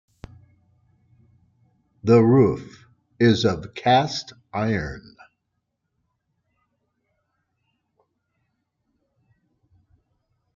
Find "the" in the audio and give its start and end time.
2.03-2.21